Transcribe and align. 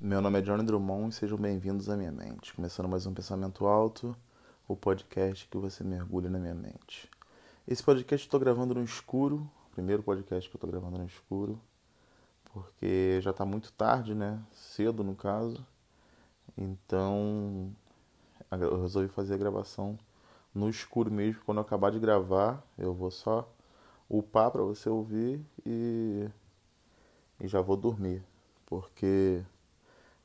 Meu 0.00 0.20
nome 0.20 0.38
é 0.38 0.42
Johnny 0.42 0.62
Drummond 0.62 1.12
e 1.12 1.12
sejam 1.12 1.36
bem-vindos 1.36 1.90
à 1.90 1.96
minha 1.96 2.12
mente. 2.12 2.54
Começando 2.54 2.88
mais 2.88 3.04
um 3.04 3.12
Pensamento 3.12 3.66
Alto, 3.66 4.16
o 4.68 4.76
podcast 4.76 5.48
que 5.48 5.56
você 5.56 5.82
mergulha 5.82 6.30
na 6.30 6.38
minha 6.38 6.54
mente. 6.54 7.10
Esse 7.66 7.82
podcast 7.82 8.24
eu 8.24 8.28
estou 8.28 8.38
gravando 8.38 8.76
no 8.76 8.84
escuro, 8.84 9.50
primeiro 9.72 10.00
podcast 10.04 10.48
que 10.48 10.54
eu 10.54 10.58
estou 10.58 10.70
gravando 10.70 10.98
no 10.98 11.04
escuro, 11.04 11.60
porque 12.44 13.18
já 13.20 13.32
está 13.32 13.44
muito 13.44 13.72
tarde, 13.72 14.14
né? 14.14 14.40
Cedo 14.52 15.02
no 15.02 15.16
caso. 15.16 15.66
Então 16.56 17.74
eu 18.52 18.80
resolvi 18.80 19.08
fazer 19.08 19.34
a 19.34 19.38
gravação 19.38 19.98
no 20.54 20.70
escuro 20.70 21.10
mesmo. 21.10 21.42
Quando 21.44 21.58
eu 21.58 21.62
acabar 21.62 21.90
de 21.90 21.98
gravar, 21.98 22.64
eu 22.78 22.94
vou 22.94 23.10
só 23.10 23.52
upar 24.08 24.52
para 24.52 24.62
você 24.62 24.88
ouvir 24.88 25.44
e, 25.66 26.28
e 27.40 27.48
já 27.48 27.60
vou 27.60 27.76
dormir, 27.76 28.22
porque 28.64 29.42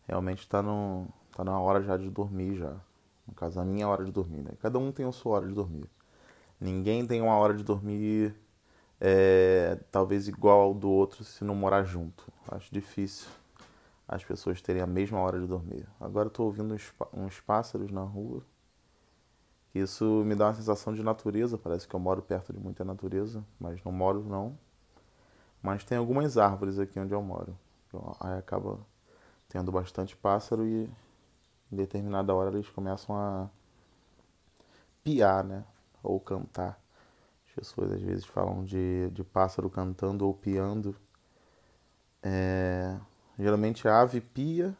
realmente 0.07 0.39
está 0.39 0.61
no, 0.61 1.07
tá 1.35 1.43
na 1.43 1.59
hora 1.59 1.81
já 1.81 1.97
de 1.97 2.09
dormir 2.09 2.55
já. 2.55 2.75
No 3.27 3.33
caso, 3.33 3.59
a 3.59 3.65
minha 3.65 3.87
hora 3.87 4.03
de 4.03 4.11
dormir, 4.11 4.41
né? 4.41 4.51
Cada 4.59 4.77
um 4.77 4.91
tem 4.91 5.05
a 5.05 5.11
sua 5.11 5.37
hora 5.37 5.47
de 5.47 5.53
dormir. 5.53 5.89
Ninguém 6.59 7.05
tem 7.05 7.21
uma 7.21 7.35
hora 7.35 7.53
de 7.53 7.63
dormir 7.63 8.35
é, 8.99 9.77
talvez 9.91 10.27
igual 10.27 10.61
ao 10.61 10.73
do 10.73 10.89
outro 10.89 11.23
se 11.23 11.43
não 11.43 11.55
morar 11.55 11.83
junto. 11.83 12.31
Acho 12.49 12.73
difícil 12.73 13.27
as 14.07 14.23
pessoas 14.23 14.61
terem 14.61 14.81
a 14.81 14.87
mesma 14.87 15.19
hora 15.19 15.39
de 15.39 15.47
dormir. 15.47 15.87
Agora 15.99 16.27
estou 16.27 16.45
ouvindo 16.45 16.73
uns, 16.73 16.93
uns 17.13 17.39
pássaros 17.39 17.91
na 17.91 18.01
rua. 18.01 18.43
Isso 19.73 20.05
me 20.25 20.35
dá 20.35 20.47
uma 20.47 20.53
sensação 20.53 20.93
de 20.93 21.01
natureza. 21.03 21.57
Parece 21.57 21.87
que 21.87 21.95
eu 21.95 21.99
moro 21.99 22.21
perto 22.21 22.53
de 22.53 22.59
muita 22.59 22.83
natureza, 22.85 23.43
mas 23.59 23.83
não 23.83 23.91
moro 23.91 24.23
não. 24.23 24.57
Mas 25.61 25.83
tem 25.83 25.97
algumas 25.97 26.37
árvores 26.37 26.77
aqui 26.77 26.99
onde 26.99 27.13
eu 27.13 27.21
moro. 27.21 27.57
Aí 28.19 28.37
acaba 28.37 28.79
tendo 29.53 29.71
bastante 29.71 30.17
pássaro 30.17 30.65
e 30.65 30.89
em 31.71 31.75
determinada 31.75 32.33
hora 32.33 32.49
eles 32.49 32.67
começam 32.69 33.15
a 33.15 33.47
piar, 35.03 35.43
né? 35.43 35.63
Ou 36.01 36.19
cantar. 36.19 36.81
As 37.47 37.53
pessoas 37.53 37.91
às 37.91 38.01
vezes 38.01 38.25
falam 38.25 38.65
de, 38.65 39.11
de 39.11 39.23
pássaro 39.23 39.69
cantando 39.69 40.25
ou 40.25 40.33
piando. 40.33 40.95
É, 42.23 42.97
geralmente 43.37 43.87
a 43.87 44.01
ave 44.01 44.21
pia. 44.21 44.75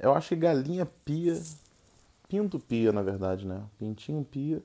Eu 0.00 0.12
acho 0.14 0.30
que 0.30 0.36
galinha 0.36 0.84
pia. 1.04 1.40
Pinto 2.28 2.58
pia, 2.58 2.90
na 2.92 3.02
verdade, 3.02 3.46
né? 3.46 3.64
Pintinho 3.78 4.24
pia 4.24 4.60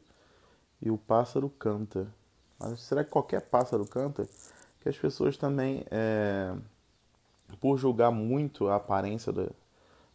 e 0.81 0.89
o 0.89 0.97
pássaro 0.97 1.47
canta. 1.47 2.11
Mas 2.57 2.81
será 2.81 3.03
que 3.03 3.11
qualquer 3.11 3.41
pássaro 3.41 3.85
canta? 3.85 4.27
Que 4.81 4.89
as 4.89 4.97
pessoas 4.97 5.37
também. 5.37 5.85
É 5.91 6.55
por 7.59 7.77
julgar 7.77 8.11
muito 8.11 8.67
a 8.67 8.75
aparência 8.75 9.33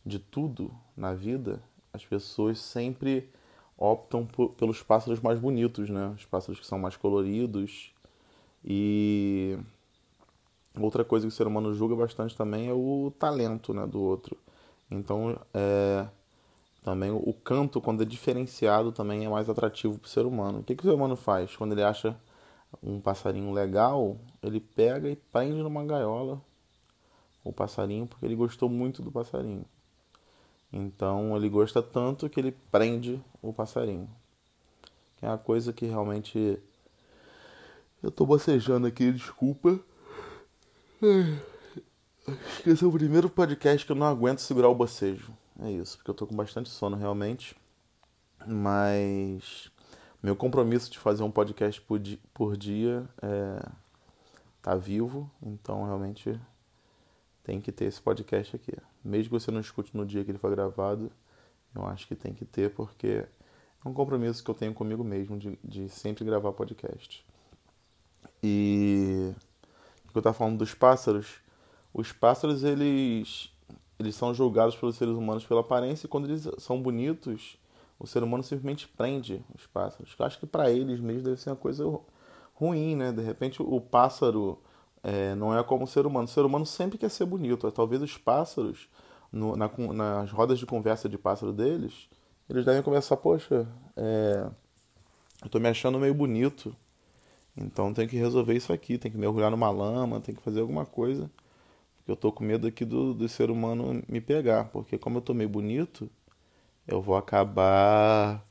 de, 0.05 0.19
tudo 0.19 0.73
na 0.97 1.15
vida, 1.15 1.63
as 1.93 2.05
pessoas 2.05 2.59
sempre 2.59 3.29
optam 3.77 4.27
por, 4.27 4.51
pelos 4.51 4.83
pássaros 4.83 5.21
mais 5.21 5.39
bonitos, 5.39 5.89
né? 5.89 6.13
Os 6.17 6.25
pássaros 6.25 6.61
que 6.61 6.67
são 6.67 6.79
mais 6.79 6.97
coloridos. 6.97 7.93
E 8.65 9.59
outra 10.79 11.05
coisa 11.05 11.27
que 11.27 11.33
o 11.33 11.37
ser 11.37 11.47
humano 11.47 11.73
julga 11.75 11.97
bastante 11.97 12.37
também 12.37 12.69
é 12.69 12.73
o 12.73 13.13
talento, 13.19 13.73
né, 13.73 13.87
do 13.87 14.01
outro. 14.01 14.37
Então, 14.91 15.39
é, 15.55 16.07
também 16.83 17.11
o 17.11 17.33
canto, 17.33 17.81
quando 17.81 18.03
é 18.03 18.07
diferenciado, 18.07 18.93
também 18.93 19.25
é 19.25 19.29
mais 19.29 19.49
atrativo 19.49 19.99
para 19.99 20.07
o 20.07 20.11
ser 20.11 20.27
humano. 20.27 20.61
O 20.61 20.63
que, 20.63 20.75
que 20.75 20.83
o 20.83 20.87
ser 20.87 20.95
humano 20.95 21.17
faz? 21.17 21.57
Quando 21.57 21.73
ele 21.73 21.83
acha 21.83 22.17
um 22.83 23.01
passarinho 23.01 23.53
legal, 23.53 24.17
ele 24.43 24.61
pega 24.61 25.09
e 25.09 25.17
prende 25.17 25.63
numa 25.63 25.85
gaiola 25.85 26.41
o 27.45 27.53
passarinho 27.53 28.07
porque 28.07 28.27
ele 28.27 28.37
gostou 28.37 28.69
muito 28.69 29.03
do 29.03 29.11
passarinho. 29.11 29.65
Então 30.73 31.37
ele 31.37 31.49
gosta 31.49 31.83
tanto 31.83 32.29
que 32.29 32.39
ele 32.39 32.53
prende 32.71 33.21
o 33.43 33.53
passarinho. 33.53 34.09
Que 35.17 35.27
é 35.27 35.29
uma 35.29 35.39
coisa 35.39 35.73
que 35.73 35.87
realmente. 35.87 36.59
Eu 38.03 38.11
tô 38.11 38.25
bocejando 38.25 38.87
aqui, 38.87 39.13
desculpa. 39.13 39.79
Esse 42.67 42.85
é 42.85 42.87
o 42.87 42.93
primeiro 42.93 43.29
podcast 43.29 43.85
que 43.85 43.93
eu 43.93 43.97
não 43.97 44.07
aguento 44.07 44.39
segurar 44.39 44.69
o 44.69 44.75
bocejo. 44.75 45.33
É 45.63 45.71
isso, 45.71 45.99
porque 45.99 46.11
eu 46.11 46.15
tô 46.15 46.27
com 46.27 46.35
bastante 46.35 46.71
sono 46.71 46.97
realmente. 46.97 47.55
Mas 48.47 49.71
meu 50.23 50.37
compromisso 50.37 50.91
de 50.91 50.99
fazer 50.99 51.23
um 51.23 51.31
podcast 51.31 51.81
por 51.81 51.99
dia, 51.99 52.19
por 52.33 52.57
dia 52.57 53.09
é, 53.23 53.69
tá 54.63 54.77
vivo, 54.77 55.31
então 55.43 55.85
realmente 55.85 56.39
tem 57.43 57.61
que 57.61 57.73
ter 57.73 57.87
esse 57.87 58.01
podcast 58.01 58.57
aqui. 58.57 58.73
Mesmo 59.05 59.25
que 59.25 59.41
você 59.45 59.51
não 59.51 59.61
escute 59.61 59.97
no 59.97 60.05
dia 60.05 60.25
que 60.25 60.31
ele 60.31 60.39
foi 60.39 60.51
gravado, 60.51 61.11
eu 61.75 61.87
acho 61.87 62.07
que 62.07 62.15
tem 62.15 62.35
que 62.35 62.45
ter, 62.45 62.71
porque 62.75 63.25
é 63.85 63.89
um 63.89 63.93
compromisso 63.93 64.43
que 64.43 64.51
eu 64.51 64.55
tenho 64.55 64.75
comigo 64.75 65.03
mesmo 65.03 65.39
de, 65.39 65.59
de 65.65 65.89
sempre 65.89 66.25
gravar 66.25 66.53
podcast. 66.53 67.25
E 68.43 69.33
que 70.11 70.17
eu 70.17 70.21
estava 70.21 70.35
falando 70.35 70.59
dos 70.59 70.75
pássaros, 70.75 71.41
os 71.95 72.13
pássaros 72.13 72.65
eles 72.65 73.51
eles 73.99 74.15
são 74.15 74.33
julgados 74.33 74.75
pelos 74.77 74.97
seres 74.97 75.15
humanos 75.15 75.47
pela 75.47 75.61
aparência 75.61 76.07
e 76.07 76.09
quando 76.09 76.25
eles 76.25 76.49
são 76.57 76.81
bonitos, 76.81 77.59
o 77.99 78.07
ser 78.07 78.23
humano 78.23 78.43
simplesmente 78.43 78.89
prende 78.89 79.45
os 79.55 79.67
pássaros. 79.67 80.15
Eu 80.19 80.25
acho 80.25 80.39
que 80.39 80.47
para 80.47 80.71
eles 80.71 80.99
mesmo 81.01 81.23
deve 81.23 81.37
ser 81.39 81.51
uma 81.51 81.57
coisa 81.57 81.85
ruim, 82.55 82.97
né? 82.97 83.13
De 83.13 83.23
repente 83.23 83.63
o 83.63 83.81
pássaro 83.81 84.59
é, 85.03 85.35
não 85.35 85.57
é 85.57 85.63
como 85.63 85.85
o 85.85 85.87
ser 85.87 86.07
humano. 86.07 86.27
O 86.27 86.29
ser 86.29 86.45
humano 86.45 86.67
sempre 86.67 86.99
quer 86.99 87.11
ser 87.11 87.25
bonito. 87.27 87.71
Talvez 87.71 88.03
os 88.03 88.17
pássaros, 88.19 88.89
no, 89.33 89.57
na, 89.57 89.71
nas 89.95 90.31
rodas 90.31 90.59
de 90.59 90.67
conversa 90.67 91.09
de 91.09 91.19
pássaro 91.19 91.53
deles, 91.53 92.09
eles 92.49 92.65
devem 92.65 92.83
conversar, 92.83 93.17
poxa, 93.17 93.67
é, 93.97 94.51
eu 95.43 95.49
tô 95.49 95.59
me 95.61 95.69
achando 95.69 95.99
meio 95.99 96.15
bonito. 96.15 96.75
Então 97.57 97.93
tem 97.93 98.09
que 98.09 98.17
resolver 98.17 98.55
isso 98.55 98.73
aqui, 98.73 98.99
tem 98.99 99.11
que 99.11 99.19
mergulhar 99.19 99.51
numa 99.51 99.71
lama, 99.71 100.21
tem 100.21 100.35
que 100.35 100.43
fazer 100.43 100.61
alguma 100.61 100.87
coisa. 100.87 101.31
Porque 101.97 102.11
eu 102.11 102.17
tô 102.17 102.33
com 102.33 102.45
medo 102.45 102.67
aqui 102.67 102.85
do, 102.85 103.15
do 103.15 103.29
ser 103.29 103.51
humano 103.51 104.03
me 104.09 104.21
pegar. 104.21 104.65
Porque 104.67 104.99
como 104.99 105.19
eu 105.19 105.23
tô 105.23 105.35
meio 105.35 105.49
bonito, 105.49 106.11
eu 106.87 107.01
vou 107.03 107.17
acabar 107.17 108.45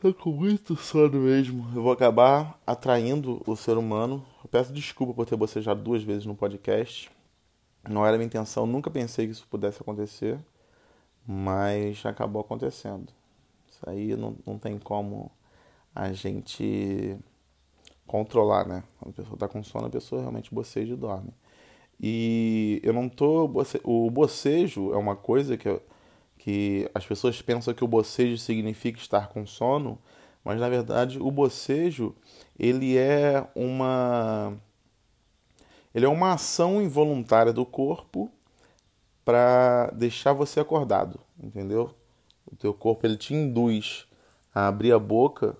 Tô 0.00 0.14
com 0.14 0.30
muito 0.30 0.76
sono 0.76 1.18
mesmo. 1.18 1.66
Eu 1.74 1.82
vou 1.82 1.90
acabar 1.90 2.56
atraindo 2.64 3.42
o 3.44 3.56
ser 3.56 3.76
humano. 3.76 4.24
Eu 4.44 4.48
peço 4.48 4.72
desculpa 4.72 5.12
por 5.12 5.26
ter 5.26 5.34
bocejado 5.34 5.82
duas 5.82 6.04
vezes 6.04 6.24
no 6.24 6.36
podcast. 6.36 7.10
Não 7.88 8.06
era 8.06 8.16
minha 8.16 8.26
intenção, 8.26 8.64
nunca 8.64 8.92
pensei 8.92 9.26
que 9.26 9.32
isso 9.32 9.44
pudesse 9.50 9.82
acontecer, 9.82 10.38
mas 11.26 12.06
acabou 12.06 12.40
acontecendo. 12.40 13.12
Isso 13.68 13.80
aí 13.90 14.14
não, 14.14 14.36
não 14.46 14.56
tem 14.56 14.78
como 14.78 15.32
a 15.92 16.12
gente 16.12 17.18
controlar, 18.06 18.68
né? 18.68 18.84
Quando 19.00 19.10
a 19.10 19.14
pessoa 19.14 19.36
tá 19.36 19.48
com 19.48 19.64
sono, 19.64 19.86
a 19.86 19.90
pessoa 19.90 20.20
realmente 20.20 20.54
boceja 20.54 20.94
e 20.94 20.96
dorme. 20.96 21.32
E 22.00 22.80
eu 22.84 22.92
não 22.92 23.08
tô. 23.08 23.50
O 23.82 24.08
bocejo 24.12 24.92
é 24.92 24.96
uma 24.96 25.16
coisa 25.16 25.56
que 25.56 25.68
eu 25.68 25.82
que 26.38 26.88
as 26.94 27.04
pessoas 27.04 27.42
pensam 27.42 27.74
que 27.74 27.84
o 27.84 27.88
bocejo 27.88 28.38
significa 28.38 28.98
estar 28.98 29.28
com 29.28 29.46
sono, 29.46 29.98
mas 30.44 30.58
na 30.58 30.68
verdade 30.68 31.18
o 31.18 31.30
bocejo 31.30 32.14
ele 32.58 32.96
é 32.96 33.46
uma 33.54 34.56
ele 35.94 36.06
é 36.06 36.08
uma 36.08 36.32
ação 36.32 36.80
involuntária 36.80 37.52
do 37.52 37.66
corpo 37.66 38.30
para 39.24 39.90
deixar 39.90 40.32
você 40.32 40.60
acordado, 40.60 41.20
entendeu? 41.42 41.94
O 42.46 42.56
teu 42.56 42.72
corpo 42.72 43.06
ele 43.06 43.16
te 43.16 43.34
induz 43.34 44.06
a 44.54 44.68
abrir 44.68 44.92
a 44.92 44.98
boca, 44.98 45.56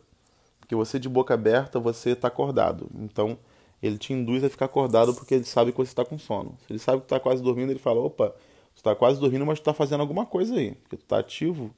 porque 0.60 0.74
você 0.74 0.98
de 0.98 1.08
boca 1.08 1.34
aberta 1.34 1.78
você 1.78 2.10
está 2.10 2.28
acordado. 2.28 2.88
Então 2.94 3.38
ele 3.82 3.98
te 3.98 4.12
induz 4.12 4.42
a 4.44 4.48
ficar 4.48 4.66
acordado 4.66 5.14
porque 5.14 5.34
ele 5.34 5.44
sabe 5.44 5.72
que 5.72 5.78
você 5.78 5.90
está 5.90 6.04
com 6.04 6.18
sono. 6.18 6.56
Se 6.66 6.72
ele 6.72 6.78
sabe 6.78 7.00
que 7.00 7.06
está 7.06 7.20
quase 7.20 7.42
dormindo, 7.42 7.70
ele 7.70 7.78
fala: 7.78 8.00
opa, 8.00 8.34
Tu 8.78 8.82
tá 8.84 8.94
quase 8.94 9.18
dormindo, 9.18 9.44
mas 9.44 9.58
tu 9.58 9.64
tá 9.64 9.74
fazendo 9.74 10.02
alguma 10.02 10.24
coisa 10.24 10.54
aí, 10.54 10.72
porque 10.76 10.96
tu 10.96 11.04
tá 11.04 11.18
ativo. 11.18 11.74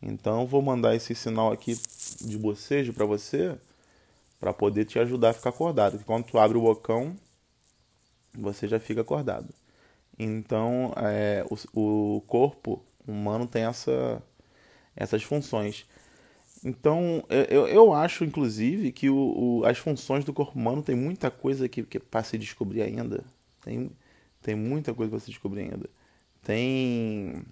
Então 0.00 0.46
vou 0.46 0.62
mandar 0.62 0.94
esse 0.94 1.12
sinal 1.12 1.50
aqui 1.50 1.76
de 2.20 2.38
bocejo 2.38 2.92
para 2.92 3.04
você, 3.04 3.58
para 4.38 4.52
poder 4.52 4.84
te 4.84 4.96
ajudar 5.00 5.30
a 5.30 5.32
ficar 5.32 5.50
acordado. 5.50 5.94
Porque 5.94 6.04
quando 6.04 6.24
tu 6.24 6.38
abre 6.38 6.56
o 6.56 6.60
bocão, 6.60 7.16
você 8.32 8.68
já 8.68 8.78
fica 8.78 9.00
acordado. 9.00 9.52
Então 10.16 10.94
é, 10.96 11.44
o, 11.74 12.16
o 12.16 12.20
corpo 12.28 12.80
humano 13.08 13.48
tem 13.48 13.64
essa, 13.64 14.22
essas 14.94 15.24
funções. 15.24 15.84
Então, 16.64 17.24
eu, 17.50 17.66
eu 17.66 17.92
acho, 17.92 18.24
inclusive, 18.24 18.92
que 18.92 19.10
o, 19.10 19.16
o, 19.16 19.64
as 19.64 19.78
funções 19.78 20.24
do 20.24 20.32
corpo 20.32 20.56
humano 20.56 20.80
tem 20.80 20.94
muita 20.94 21.28
coisa 21.28 21.68
que, 21.68 21.82
que 21.82 21.98
para 21.98 22.22
se 22.22 22.38
descobrir 22.38 22.82
ainda. 22.82 23.24
Tem, 23.64 23.90
tem 24.42 24.54
muita 24.54 24.94
coisa 24.94 25.10
para 25.10 25.20
se 25.20 25.26
descobrir 25.26 25.62
ainda. 25.62 25.90
Tem 26.46 27.44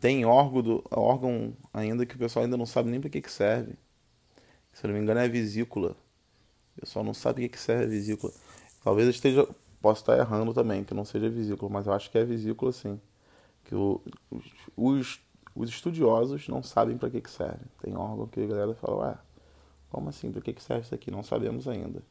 tem 0.00 0.24
órgão, 0.24 0.62
do, 0.62 0.84
órgão 0.90 1.56
ainda 1.72 2.04
que 2.04 2.16
o 2.16 2.18
pessoal 2.18 2.44
ainda 2.44 2.56
não 2.56 2.66
sabe 2.66 2.90
nem 2.90 3.00
para 3.00 3.08
que, 3.08 3.20
que 3.22 3.30
serve. 3.30 3.74
Se 4.72 4.84
não 4.84 4.92
me 4.92 5.00
engano 5.00 5.20
é 5.20 5.26
a 5.26 5.28
vesícula. 5.28 5.96
O 6.76 6.80
pessoal 6.80 7.04
não 7.04 7.14
sabe 7.14 7.34
para 7.34 7.42
que, 7.44 7.48
que 7.50 7.60
serve 7.60 7.84
a 7.84 7.86
vesícula. 7.86 8.32
Talvez 8.82 9.08
esteja 9.08 9.48
posso 9.80 10.02
estar 10.02 10.18
errando 10.18 10.52
também, 10.52 10.82
que 10.82 10.92
não 10.92 11.04
seja 11.04 11.30
vesícula, 11.30 11.70
mas 11.70 11.86
eu 11.86 11.92
acho 11.92 12.10
que 12.10 12.18
é 12.18 12.24
vesícula 12.24 12.72
sim. 12.72 13.00
Que 13.64 13.76
o, 13.76 14.02
os, 14.76 15.20
os 15.54 15.70
estudiosos 15.70 16.48
não 16.48 16.64
sabem 16.64 16.98
para 16.98 17.10
que, 17.10 17.20
que 17.20 17.30
serve. 17.30 17.64
Tem 17.80 17.96
órgão 17.96 18.26
que 18.26 18.40
a 18.40 18.46
galera 18.46 18.74
fala, 18.74 19.06
ué, 19.06 19.18
como 19.88 20.08
assim? 20.08 20.32
Para 20.32 20.42
que, 20.42 20.52
que 20.52 20.62
serve 20.62 20.82
isso 20.82 20.94
aqui? 20.96 21.12
Não 21.12 21.22
sabemos 21.22 21.68
ainda. 21.68 22.02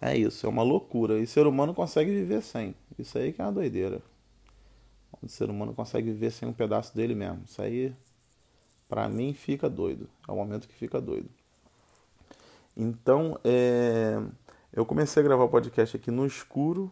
É 0.00 0.16
isso, 0.16 0.44
é 0.46 0.48
uma 0.48 0.64
loucura. 0.64 1.20
E 1.20 1.22
o 1.22 1.28
ser 1.28 1.46
humano 1.46 1.72
consegue 1.72 2.10
viver 2.10 2.42
sem. 2.42 2.74
Isso 2.98 3.16
aí 3.16 3.32
que 3.32 3.40
é 3.40 3.44
uma 3.44 3.52
doideira. 3.52 4.02
O 5.22 5.28
ser 5.28 5.48
humano 5.48 5.72
consegue 5.72 6.10
viver 6.10 6.32
sem 6.32 6.48
um 6.48 6.52
pedaço 6.52 6.94
dele 6.96 7.14
mesmo. 7.14 7.42
Isso 7.46 7.62
aí, 7.62 7.94
para 8.88 9.08
mim, 9.08 9.32
fica 9.32 9.70
doido. 9.70 10.08
É 10.26 10.32
o 10.32 10.36
momento 10.36 10.66
que 10.66 10.74
fica 10.74 11.00
doido. 11.00 11.30
Então, 12.76 13.38
é... 13.44 14.20
eu 14.72 14.84
comecei 14.84 15.22
a 15.22 15.24
gravar 15.24 15.44
o 15.44 15.48
podcast 15.48 15.96
aqui 15.96 16.10
no 16.10 16.26
escuro, 16.26 16.90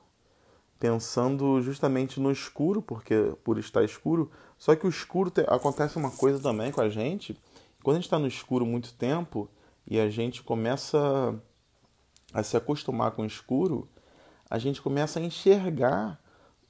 pensando 0.79 1.61
justamente 1.61 2.21
no 2.21 2.31
escuro, 2.31 2.81
porque 2.81 3.35
por 3.43 3.59
estar 3.59 3.83
escuro. 3.83 4.31
Só 4.57 4.77
que 4.77 4.87
o 4.87 4.91
escuro 4.91 5.31
te... 5.31 5.41
acontece 5.49 5.97
uma 5.97 6.11
coisa 6.11 6.41
também 6.41 6.71
com 6.71 6.81
a 6.81 6.89
gente. 6.89 7.37
Quando 7.83 7.97
a 7.97 7.99
gente 7.99 8.07
está 8.07 8.19
no 8.19 8.29
escuro 8.29 8.65
muito 8.65 8.95
tempo 8.95 9.49
e 9.87 9.99
a 9.99 10.09
gente 10.09 10.43
começa 10.43 11.35
a 12.33 12.43
se 12.45 12.57
acostumar 12.57 13.11
com 13.11 13.23
o 13.23 13.27
escuro, 13.27 13.89
a 14.49 14.59
gente 14.59 14.81
começa 14.81 15.19
a 15.19 15.23
enxergar 15.23 16.20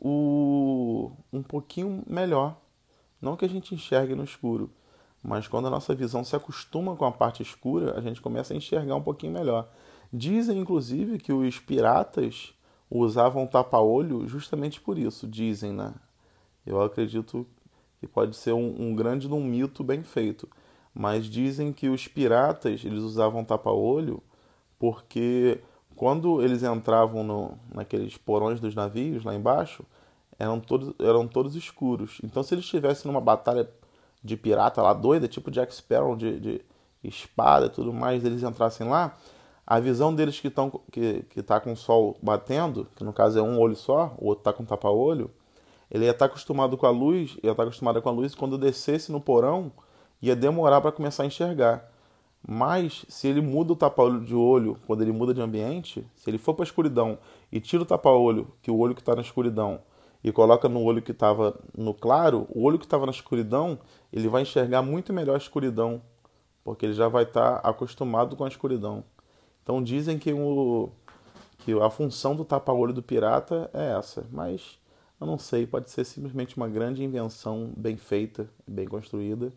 o 0.00 1.12
um 1.32 1.42
pouquinho 1.42 2.02
melhor. 2.06 2.56
Não 3.20 3.36
que 3.36 3.44
a 3.44 3.48
gente 3.48 3.74
enxergue 3.74 4.14
no 4.14 4.24
escuro, 4.24 4.70
mas 5.22 5.46
quando 5.46 5.66
a 5.68 5.70
nossa 5.70 5.94
visão 5.94 6.24
se 6.24 6.34
acostuma 6.34 6.96
com 6.96 7.04
a 7.04 7.12
parte 7.12 7.42
escura, 7.42 7.98
a 7.98 8.00
gente 8.00 8.20
começa 8.20 8.54
a 8.54 8.56
enxergar 8.56 8.96
um 8.96 9.02
pouquinho 9.02 9.32
melhor. 9.32 9.68
Dizem, 10.10 10.58
inclusive, 10.58 11.18
que 11.18 11.32
os 11.32 11.58
piratas 11.58 12.54
usavam 12.90 13.46
tapa-olho 13.46 14.26
justamente 14.26 14.80
por 14.80 14.98
isso. 14.98 15.28
Dizem, 15.28 15.72
né? 15.72 15.94
Eu 16.64 16.80
acredito 16.80 17.46
que 17.98 18.06
pode 18.06 18.34
ser 18.34 18.52
um, 18.52 18.74
um 18.78 18.94
grande 18.94 19.28
um 19.28 19.44
mito 19.44 19.84
bem 19.84 20.02
feito. 20.02 20.48
Mas 20.94 21.26
dizem 21.26 21.72
que 21.72 21.88
os 21.88 22.08
piratas 22.08 22.84
eles 22.84 23.02
usavam 23.02 23.44
tapa-olho 23.44 24.22
porque 24.78 25.60
quando 25.96 26.42
eles 26.42 26.62
entravam 26.62 27.22
no, 27.22 27.58
naqueles 27.74 28.16
porões 28.16 28.60
dos 28.60 28.74
navios 28.74 29.24
lá 29.24 29.34
embaixo, 29.34 29.84
eram 30.38 30.58
todos, 30.58 30.94
eram 30.98 31.28
todos 31.28 31.54
escuros. 31.54 32.18
Então, 32.24 32.42
se 32.42 32.54
eles 32.54 32.64
estivessem 32.64 33.10
numa 33.10 33.20
batalha 33.20 33.68
de 34.22 34.36
pirata 34.36 34.80
lá 34.82 34.92
doida, 34.92 35.28
tipo 35.28 35.50
Jack 35.50 35.74
Sparrow 35.74 36.16
de, 36.16 36.40
de 36.40 36.60
espada 37.02 37.66
e 37.66 37.70
tudo 37.70 37.92
mais, 37.92 38.24
eles 38.24 38.42
entrassem 38.42 38.88
lá, 38.88 39.16
a 39.66 39.78
visão 39.78 40.14
deles 40.14 40.40
que 40.40 40.48
estão 40.48 40.70
que, 40.90 41.22
que 41.30 41.42
tá 41.42 41.60
com 41.60 41.72
o 41.72 41.76
sol 41.76 42.16
batendo, 42.22 42.88
que 42.96 43.04
no 43.04 43.12
caso 43.12 43.38
é 43.38 43.42
um 43.42 43.58
olho 43.58 43.76
só, 43.76 44.14
o 44.18 44.26
outro 44.26 44.44
tá 44.44 44.52
com 44.52 44.64
tapa-olho, 44.64 45.30
ele 45.90 46.04
ia 46.04 46.10
estar 46.10 46.26
tá 46.26 46.32
acostumado 46.32 46.76
com 46.76 46.86
a 46.86 46.90
luz, 46.90 47.36
ia 47.42 47.50
estar 47.50 47.54
tá 47.54 47.62
acostumado 47.64 48.00
com 48.00 48.08
a 48.08 48.12
luz, 48.12 48.32
e 48.32 48.36
quando 48.36 48.58
descesse 48.58 49.12
no 49.12 49.20
porão, 49.20 49.70
ia 50.20 50.36
demorar 50.36 50.80
para 50.80 50.92
começar 50.92 51.22
a 51.22 51.26
enxergar. 51.26 51.90
Mas 52.46 53.04
se 53.08 53.28
ele 53.28 53.40
muda 53.40 53.72
o 53.72 53.76
tapa-olho 53.76 54.20
de 54.20 54.34
olho, 54.34 54.78
quando 54.86 55.02
ele 55.02 55.12
muda 55.12 55.34
de 55.34 55.40
ambiente, 55.40 56.06
se 56.16 56.30
ele 56.30 56.38
for 56.38 56.54
para 56.54 56.62
a 56.62 56.66
escuridão 56.66 57.18
e 57.52 57.60
tira 57.60 57.82
o 57.82 57.86
tapa-olho, 57.86 58.48
que 58.62 58.70
o 58.70 58.78
olho 58.78 58.94
que 58.94 59.02
está 59.02 59.14
na 59.14 59.20
escuridão, 59.20 59.80
e 60.22 60.32
coloca 60.32 60.68
no 60.68 60.82
olho 60.82 61.02
que 61.02 61.12
estava 61.12 61.58
no 61.76 61.94
claro, 61.94 62.46
o 62.50 62.62
olho 62.62 62.78
que 62.78 62.84
estava 62.84 63.06
na 63.06 63.12
escuridão, 63.12 63.78
ele 64.12 64.28
vai 64.28 64.42
enxergar 64.42 64.82
muito 64.82 65.12
melhor 65.12 65.34
a 65.34 65.38
escuridão, 65.38 66.02
porque 66.64 66.86
ele 66.86 66.92
já 66.92 67.08
vai 67.08 67.24
estar 67.24 67.60
tá 67.60 67.68
acostumado 67.68 68.36
com 68.36 68.44
a 68.44 68.48
escuridão. 68.48 69.04
Então 69.62 69.82
dizem 69.82 70.18
que, 70.18 70.32
o, 70.32 70.90
que 71.58 71.72
a 71.80 71.90
função 71.90 72.34
do 72.34 72.44
tapa-olho 72.44 72.92
do 72.92 73.02
pirata 73.02 73.70
é 73.72 73.96
essa, 73.98 74.26
mas 74.30 74.78
eu 75.20 75.26
não 75.26 75.38
sei, 75.38 75.66
pode 75.66 75.90
ser 75.90 76.04
simplesmente 76.04 76.56
uma 76.56 76.68
grande 76.68 77.04
invenção 77.04 77.72
bem 77.76 77.96
feita, 77.96 78.48
bem 78.66 78.86
construída 78.86 79.52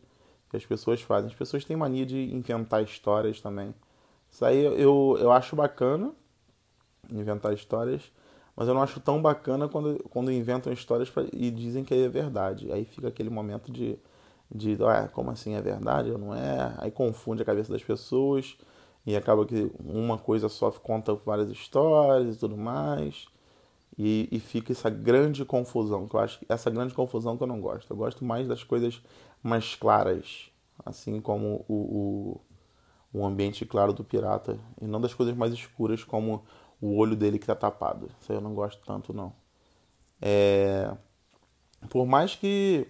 que 0.53 0.57
as 0.57 0.65
pessoas 0.65 1.01
fazem. 1.01 1.29
As 1.29 1.35
pessoas 1.35 1.65
têm 1.65 1.75
mania 1.75 2.05
de 2.05 2.31
inventar 2.33 2.83
histórias 2.83 3.41
também. 3.41 3.73
Isso 4.31 4.45
aí 4.45 4.63
eu, 4.63 5.17
eu 5.19 5.31
acho 5.31 5.55
bacana, 5.55 6.13
inventar 7.11 7.53
histórias, 7.53 8.11
mas 8.55 8.67
eu 8.67 8.73
não 8.73 8.83
acho 8.83 8.99
tão 8.99 9.21
bacana 9.21 9.67
quando, 9.67 9.97
quando 10.09 10.31
inventam 10.31 10.71
histórias 10.71 11.09
pra, 11.09 11.25
e 11.33 11.49
dizem 11.49 11.83
que 11.83 11.93
é 11.93 12.07
verdade. 12.07 12.71
Aí 12.71 12.85
fica 12.85 13.07
aquele 13.07 13.29
momento 13.31 13.71
de, 13.71 13.97
de 14.53 14.77
ah, 14.83 15.09
como 15.11 15.31
assim 15.31 15.55
é 15.55 15.61
verdade 15.61 16.11
ou 16.11 16.17
não 16.19 16.35
é? 16.35 16.75
Aí 16.77 16.91
confunde 16.91 17.41
a 17.41 17.45
cabeça 17.45 17.71
das 17.71 17.83
pessoas 17.83 18.55
e 19.05 19.15
acaba 19.15 19.45
que 19.45 19.71
uma 19.83 20.17
coisa 20.19 20.47
só 20.49 20.69
conta 20.71 21.15
várias 21.15 21.49
histórias 21.49 22.35
e 22.35 22.39
tudo 22.39 22.55
mais. 22.55 23.25
E, 23.97 24.27
e, 24.31 24.39
fica 24.39 24.71
essa 24.71 24.89
grande 24.89 25.45
confusão, 25.45 26.07
que 26.07 26.15
eu 26.15 26.19
acho 26.19 26.39
essa 26.49 26.69
grande 26.71 26.93
confusão 26.95 27.37
que 27.37 27.43
eu 27.43 27.47
não 27.47 27.61
gosto. 27.61 27.91
Eu 27.91 27.97
gosto 27.97 28.25
mais 28.25 28.47
das 28.47 28.63
coisas 28.63 29.01
mais 29.43 29.75
claras, 29.75 30.49
assim 30.85 31.19
como 31.21 31.65
o, 31.67 32.41
o, 33.13 33.19
o 33.19 33.25
ambiente 33.25 33.65
claro 33.65 33.93
do 33.93 34.03
pirata, 34.03 34.57
e 34.81 34.87
não 34.87 35.01
das 35.01 35.13
coisas 35.13 35.35
mais 35.35 35.53
escuras, 35.53 36.03
como 36.03 36.43
o 36.81 36.97
olho 36.97 37.15
dele 37.15 37.37
que 37.37 37.43
está 37.43 37.55
tapado. 37.55 38.09
Isso 38.19 38.31
eu 38.31 38.41
não 38.41 38.55
gosto 38.55 38.81
tanto, 38.85 39.13
não. 39.13 39.33
É... 40.21 40.95
Por 41.89 42.05
mais 42.05 42.33
que, 42.35 42.87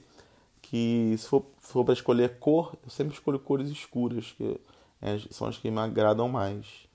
que 0.62 1.16
se 1.18 1.28
for, 1.28 1.46
for 1.60 1.84
para 1.84 1.94
escolher 1.94 2.38
cor, 2.38 2.78
eu 2.84 2.90
sempre 2.90 3.14
escolho 3.14 3.40
cores 3.40 3.70
escuras, 3.70 4.32
que 4.32 4.60
é, 5.02 5.18
são 5.32 5.48
as 5.48 5.58
que 5.58 5.70
me 5.72 5.80
agradam 5.80 6.30
mais. 6.30 6.88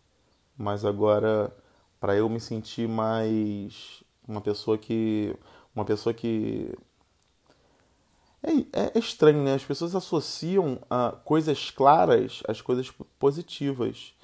Mas 0.56 0.84
agora 0.84 1.52
para 2.00 2.16
eu 2.16 2.28
me 2.28 2.40
sentir 2.40 2.88
mais 2.88 4.02
uma 4.26 4.40
pessoa 4.40 4.78
que 4.78 5.37
uma 5.75 5.84
pessoa 5.84 6.14
que 6.14 6.75
é, 8.43 8.52
é, 8.52 8.93
é, 8.94 8.99
estranho, 8.99 9.43
né? 9.43 9.55
As 9.55 9.64
pessoas 9.64 9.94
associam 9.94 10.79
a 10.88 11.12
coisas 11.25 11.70
claras 11.70 12.43
às 12.46 12.61
coisas 12.61 12.90
positivas 13.19 14.14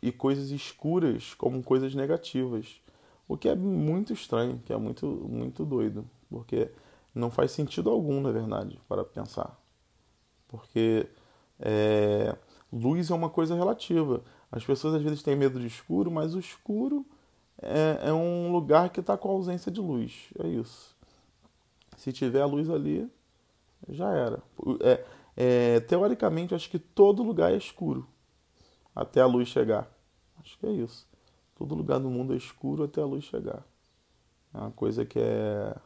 e 0.00 0.12
coisas 0.12 0.50
escuras 0.50 1.34
como 1.34 1.62
coisas 1.62 1.94
negativas, 1.94 2.80
o 3.26 3.36
que 3.36 3.48
é 3.48 3.54
muito 3.56 4.12
estranho, 4.12 4.62
que 4.64 4.72
é 4.72 4.76
muito 4.76 5.06
muito 5.28 5.64
doido, 5.64 6.08
porque 6.30 6.70
não 7.14 7.30
faz 7.30 7.50
sentido 7.50 7.90
algum, 7.90 8.20
na 8.20 8.30
verdade, 8.30 8.78
para 8.88 9.04
pensar, 9.04 9.60
porque 10.46 11.08
é, 11.58 12.36
luz 12.72 13.10
é 13.10 13.14
uma 13.14 13.30
coisa 13.30 13.54
relativa. 13.54 14.22
As 14.50 14.64
pessoas 14.64 14.94
às 14.94 15.02
vezes 15.02 15.22
têm 15.22 15.36
medo 15.36 15.58
de 15.58 15.66
escuro, 15.66 16.10
mas 16.10 16.34
o 16.34 16.38
escuro 16.38 17.04
é, 17.60 18.08
é 18.08 18.12
um 18.12 18.52
lugar 18.52 18.90
que 18.90 19.00
está 19.00 19.16
com 19.16 19.30
ausência 19.30 19.70
de 19.72 19.80
luz. 19.80 20.30
É 20.38 20.46
isso. 20.46 20.94
Se 21.96 22.12
tiver 22.12 22.42
a 22.42 22.46
luz 22.46 22.70
ali, 22.70 23.10
já 23.88 24.10
era. 24.12 24.42
É, 24.80 25.04
é, 25.36 25.80
teoricamente, 25.80 26.54
acho 26.54 26.70
que 26.70 26.78
todo 26.78 27.22
lugar 27.22 27.52
é 27.52 27.56
escuro 27.56 28.06
até 28.94 29.20
a 29.20 29.26
luz 29.26 29.48
chegar. 29.48 29.90
Acho 30.40 30.58
que 30.58 30.66
é 30.66 30.72
isso. 30.72 31.06
Todo 31.54 31.74
lugar 31.74 31.98
do 31.98 32.10
mundo 32.10 32.34
é 32.34 32.36
escuro 32.36 32.84
até 32.84 33.00
a 33.00 33.06
luz 33.06 33.24
chegar. 33.24 33.64
É 34.54 34.58
uma 34.58 34.70
coisa 34.70 35.04
que 35.04 35.18
é 35.18 35.76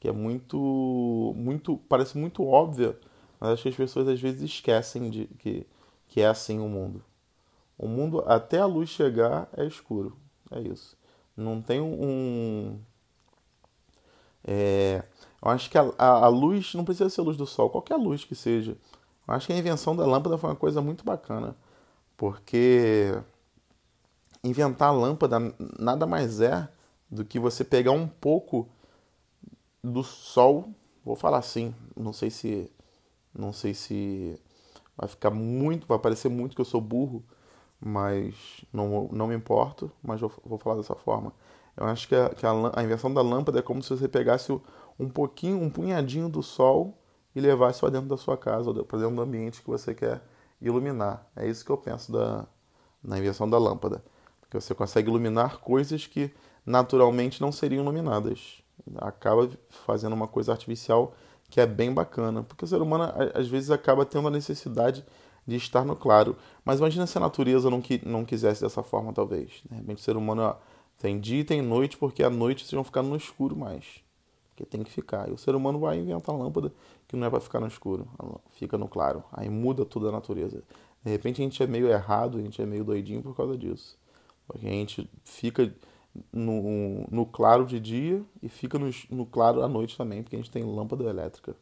que 0.00 0.08
é 0.08 0.12
muito 0.12 1.32
muito 1.36 1.78
parece 1.88 2.18
muito 2.18 2.44
óbvia, 2.44 2.98
mas 3.38 3.50
acho 3.50 3.62
que 3.62 3.68
as 3.68 3.76
pessoas 3.76 4.08
às 4.08 4.20
vezes 4.20 4.42
esquecem 4.42 5.10
de 5.10 5.26
que 5.38 5.66
que 6.08 6.20
é 6.20 6.26
assim 6.26 6.58
o 6.58 6.68
mundo. 6.68 7.04
O 7.78 7.88
mundo 7.88 8.22
até 8.26 8.58
a 8.58 8.66
luz 8.66 8.90
chegar 8.90 9.48
é 9.56 9.64
escuro. 9.66 10.16
É 10.50 10.60
isso. 10.60 10.96
Não 11.36 11.60
tem 11.62 11.80
um. 11.80 12.78
É, 14.44 15.02
eu 15.42 15.50
acho 15.50 15.68
que 15.68 15.76
a, 15.76 15.92
a, 15.98 16.24
a, 16.24 16.28
luz 16.28 16.74
não 16.74 16.84
precisa 16.84 17.10
ser 17.10 17.20
a 17.20 17.24
luz 17.24 17.36
do 17.36 17.46
sol, 17.46 17.68
qualquer 17.68 17.96
luz 17.96 18.24
que 18.24 18.34
seja. 18.34 18.76
Eu 19.26 19.34
acho 19.34 19.46
que 19.46 19.52
a 19.52 19.58
invenção 19.58 19.96
da 19.96 20.06
lâmpada 20.06 20.38
foi 20.38 20.50
uma 20.50 20.56
coisa 20.56 20.80
muito 20.80 21.04
bacana, 21.04 21.56
porque 22.16 23.12
inventar 24.44 24.88
a 24.88 24.92
lâmpada 24.92 25.38
nada 25.78 26.06
mais 26.06 26.40
é 26.40 26.68
do 27.10 27.24
que 27.24 27.38
você 27.38 27.64
pegar 27.64 27.92
um 27.92 28.06
pouco 28.06 28.68
do 29.82 30.04
sol, 30.04 30.68
vou 31.04 31.16
falar 31.16 31.38
assim, 31.38 31.74
não 31.96 32.12
sei 32.12 32.30
se 32.30 32.70
não 33.34 33.52
sei 33.52 33.74
se 33.74 34.38
vai 34.96 35.08
ficar 35.08 35.30
muito, 35.30 35.86
vai 35.86 35.98
parecer 35.98 36.28
muito 36.28 36.54
que 36.54 36.60
eu 36.60 36.66
sou 36.66 36.80
burro, 36.80 37.24
mas 37.80 38.34
não, 38.72 39.08
não 39.10 39.26
me 39.26 39.34
importo, 39.34 39.90
mas 40.02 40.20
vou, 40.20 40.32
vou 40.44 40.58
falar 40.58 40.76
dessa 40.76 40.94
forma. 40.94 41.32
Eu 41.76 41.86
acho 41.86 42.06
que, 42.06 42.14
a, 42.14 42.28
que 42.30 42.44
a, 42.44 42.52
a, 42.74 42.82
invenção 42.82 43.12
da 43.12 43.22
lâmpada 43.22 43.58
é 43.58 43.62
como 43.62 43.82
se 43.82 43.90
você 43.90 44.06
pegasse 44.06 44.52
um 44.98 45.08
pouquinho, 45.08 45.60
um 45.60 45.70
punhadinho 45.70 46.28
do 46.28 46.42
sol 46.42 46.98
e 47.34 47.40
levasse 47.40 47.80
para 47.80 47.90
dentro 47.90 48.08
da 48.08 48.16
sua 48.16 48.36
casa, 48.36 48.72
para 48.84 48.98
dentro 48.98 49.16
do 49.16 49.22
ambiente 49.22 49.62
que 49.62 49.66
você 49.66 49.94
quer 49.94 50.22
iluminar. 50.60 51.26
É 51.34 51.48
isso 51.48 51.64
que 51.64 51.70
eu 51.70 51.78
penso 51.78 52.12
da, 52.12 52.46
na 53.02 53.18
invenção 53.18 53.48
da 53.48 53.58
lâmpada. 53.58 54.04
Que 54.50 54.60
você 54.60 54.74
consegue 54.74 55.08
iluminar 55.08 55.58
coisas 55.58 56.06
que 56.06 56.30
naturalmente 56.64 57.40
não 57.40 57.50
seriam 57.50 57.82
iluminadas. 57.82 58.62
Acaba 58.96 59.48
fazendo 59.68 60.12
uma 60.12 60.28
coisa 60.28 60.52
artificial 60.52 61.14
que 61.48 61.60
é 61.60 61.66
bem 61.66 61.92
bacana, 61.92 62.42
porque 62.42 62.64
o 62.64 62.68
ser 62.68 62.80
humano 62.80 63.12
às 63.34 63.46
vezes 63.48 63.70
acaba 63.70 64.06
tendo 64.06 64.28
a 64.28 64.30
necessidade 64.30 65.04
de 65.46 65.56
estar 65.56 65.84
no 65.84 65.96
claro. 65.96 66.36
Mas 66.64 66.78
imagina 66.78 67.06
se 67.06 67.18
a 67.18 67.20
natureza 67.20 67.68
não, 67.68 67.80
qui 67.80 68.00
não 68.06 68.24
quisesse 68.24 68.62
dessa 68.62 68.82
forma, 68.82 69.12
talvez. 69.12 69.62
De 69.70 69.76
repente 69.76 69.98
o 69.98 70.02
ser 70.02 70.16
humano 70.16 70.54
Tem 70.98 71.18
dia 71.18 71.40
e 71.40 71.44
tem 71.44 71.60
noite, 71.60 71.96
porque 71.96 72.22
à 72.22 72.30
noite 72.30 72.62
vocês 72.62 72.72
vão 72.72 72.84
ficar 72.84 73.02
no 73.02 73.16
escuro 73.16 73.56
mais. 73.56 74.02
Porque 74.50 74.64
tem 74.64 74.82
que 74.82 74.90
ficar. 74.90 75.28
E 75.28 75.32
o 75.32 75.38
ser 75.38 75.54
humano 75.54 75.78
vai 75.78 75.98
inventar 75.98 76.36
lâmpada 76.36 76.72
que 77.08 77.16
não 77.16 77.26
é 77.26 77.30
para 77.30 77.40
ficar 77.40 77.60
no 77.60 77.66
escuro, 77.66 78.06
fica 78.50 78.78
no 78.78 78.88
claro. 78.88 79.24
Aí 79.32 79.48
muda 79.48 79.84
toda 79.84 80.08
a 80.08 80.12
natureza. 80.12 80.62
De 81.04 81.10
repente 81.10 81.40
a 81.40 81.44
gente 81.44 81.62
é 81.62 81.66
meio 81.66 81.88
errado, 81.88 82.38
a 82.38 82.40
gente 82.40 82.62
é 82.62 82.66
meio 82.66 82.84
doidinho 82.84 83.22
por 83.22 83.36
causa 83.36 83.56
disso. 83.56 83.98
Porque 84.46 84.66
a 84.66 84.70
gente 84.70 85.10
fica 85.24 85.74
no, 86.32 87.06
no 87.10 87.26
claro 87.26 87.64
de 87.64 87.80
dia 87.80 88.22
e 88.42 88.48
fica 88.48 88.78
no, 88.78 88.90
no 89.10 89.26
claro 89.26 89.62
à 89.62 89.68
noite 89.68 89.96
também, 89.96 90.22
porque 90.22 90.36
a 90.36 90.38
gente 90.38 90.50
tem 90.50 90.62
lâmpada 90.62 91.04
elétrica. 91.04 91.56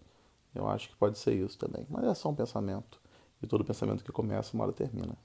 Eu 0.54 0.68
acho 0.68 0.88
que 0.88 0.96
pode 0.96 1.18
ser 1.18 1.34
isso 1.34 1.56
também. 1.58 1.86
Mas 1.88 2.04
é 2.04 2.14
só 2.14 2.28
um 2.28 2.34
pensamento. 2.34 3.00
E 3.42 3.46
todo 3.46 3.64
pensamento 3.64 4.04
que 4.04 4.12
começa, 4.12 4.54
uma 4.54 4.64
hora 4.64 4.72
termina. 4.72 5.16